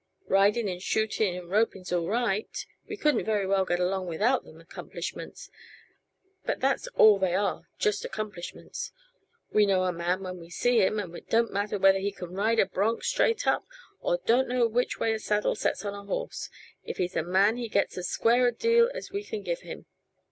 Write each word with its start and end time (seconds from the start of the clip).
Riding 0.25 0.67
and 0.67 0.81
shooting 0.81 1.37
and 1.37 1.47
roping's 1.51 1.93
all 1.93 2.07
right 2.07 2.49
we 2.87 2.97
couldn't 2.97 3.23
very 3.23 3.45
well 3.45 3.65
get 3.65 3.79
along 3.79 4.07
without 4.07 4.43
them 4.43 4.59
accomplishments. 4.59 5.51
But 6.43 6.59
that's 6.59 6.87
all 6.95 7.19
they 7.19 7.35
are; 7.35 7.67
just 7.77 8.03
accomplishments. 8.03 8.91
We 9.51 9.67
know 9.67 9.83
a 9.83 9.93
man 9.93 10.23
when 10.23 10.39
we 10.39 10.49
see 10.49 10.81
him, 10.81 10.97
and 10.99 11.15
it 11.15 11.29
don't 11.29 11.53
matter 11.53 11.77
whether 11.77 11.99
he 11.99 12.11
can 12.11 12.33
ride 12.33 12.57
a 12.57 12.65
bronk 12.65 13.03
straight 13.03 13.45
up, 13.45 13.63
or 13.99 14.17
don't 14.25 14.47
know 14.47 14.65
which 14.67 14.99
way 14.99 15.13
a 15.13 15.19
saddle 15.19 15.53
sets 15.53 15.85
on 15.85 15.93
a 15.93 16.03
horse. 16.03 16.49
If 16.83 16.97
he's 16.97 17.15
a 17.15 17.21
man 17.21 17.57
he 17.57 17.69
gets 17.69 17.95
as 17.95 18.07
square 18.07 18.47
a 18.47 18.51
deal 18.51 18.89
as 18.95 19.11
we 19.11 19.23
can 19.23 19.43
give 19.43 19.59
him." 19.59 19.85